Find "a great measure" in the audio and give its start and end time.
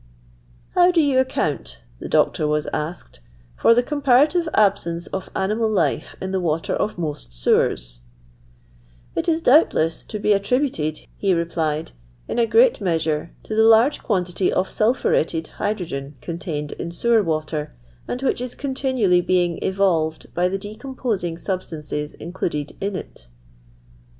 12.39-13.31